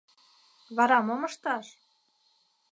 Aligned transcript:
—Вара 0.75 0.99
мом 1.07 1.21
ышташ? 1.29 1.67